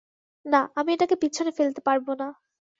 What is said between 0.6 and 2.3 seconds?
আমি এটাকে পিছনে ফেলতে পারব না।